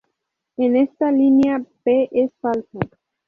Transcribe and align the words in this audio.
En 0.57 0.77
esta 0.77 1.11
línea, 1.11 1.63
p 1.83 2.09
es 2.11 2.31
falsa. 2.41 2.79